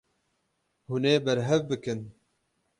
Hûn 0.87 1.03
ê 1.13 1.15
berhev 1.25 1.61
bikin. 1.69 1.99